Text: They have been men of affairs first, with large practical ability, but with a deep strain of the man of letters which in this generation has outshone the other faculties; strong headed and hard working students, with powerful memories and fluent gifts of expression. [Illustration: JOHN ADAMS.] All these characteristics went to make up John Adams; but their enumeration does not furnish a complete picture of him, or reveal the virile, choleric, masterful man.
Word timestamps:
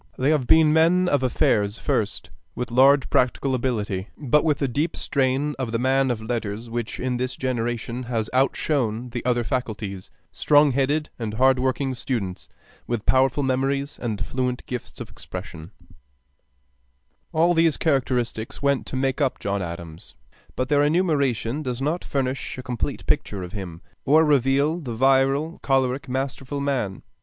They 0.17 0.31
have 0.31 0.47
been 0.47 0.73
men 0.73 1.07
of 1.07 1.21
affairs 1.21 1.77
first, 1.77 2.31
with 2.55 2.71
large 2.71 3.11
practical 3.11 3.53
ability, 3.53 4.07
but 4.17 4.43
with 4.43 4.59
a 4.63 4.67
deep 4.67 4.95
strain 4.95 5.53
of 5.59 5.71
the 5.71 5.77
man 5.77 6.09
of 6.09 6.23
letters 6.23 6.71
which 6.71 6.99
in 6.99 7.17
this 7.17 7.35
generation 7.35 8.05
has 8.09 8.27
outshone 8.33 9.09
the 9.11 9.23
other 9.25 9.43
faculties; 9.43 10.09
strong 10.31 10.71
headed 10.71 11.11
and 11.19 11.35
hard 11.35 11.59
working 11.59 11.93
students, 11.93 12.47
with 12.87 13.05
powerful 13.05 13.43
memories 13.43 13.99
and 14.01 14.25
fluent 14.25 14.65
gifts 14.65 14.99
of 14.99 15.11
expression. 15.11 15.69
[Illustration: 15.69 17.29
JOHN 17.31 17.37
ADAMS.] 17.37 17.39
All 17.47 17.53
these 17.53 17.77
characteristics 17.77 18.59
went 18.63 18.87
to 18.87 18.95
make 18.95 19.21
up 19.21 19.37
John 19.37 19.61
Adams; 19.61 20.15
but 20.55 20.69
their 20.69 20.81
enumeration 20.81 21.61
does 21.61 21.79
not 21.79 22.03
furnish 22.03 22.57
a 22.57 22.63
complete 22.63 23.05
picture 23.05 23.43
of 23.43 23.51
him, 23.53 23.83
or 24.03 24.25
reveal 24.25 24.79
the 24.79 24.95
virile, 24.95 25.59
choleric, 25.61 26.09
masterful 26.09 26.59
man. 26.59 27.03